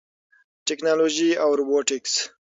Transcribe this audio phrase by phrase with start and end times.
[0.65, 2.13] ټیکنالوژي او روبوټکس